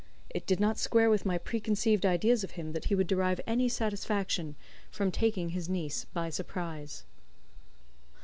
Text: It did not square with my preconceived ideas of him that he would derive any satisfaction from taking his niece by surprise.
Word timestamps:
It 0.31 0.47
did 0.47 0.59
not 0.59 0.79
square 0.79 1.11
with 1.11 1.27
my 1.27 1.37
preconceived 1.37 2.07
ideas 2.07 2.43
of 2.43 2.53
him 2.57 2.71
that 2.71 2.85
he 2.85 2.95
would 2.95 3.05
derive 3.05 3.39
any 3.45 3.69
satisfaction 3.69 4.55
from 4.89 5.11
taking 5.11 5.49
his 5.49 5.69
niece 5.69 6.05
by 6.05 6.31
surprise. 6.31 7.03